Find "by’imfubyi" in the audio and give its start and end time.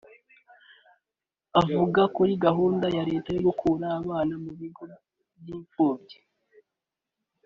5.39-6.19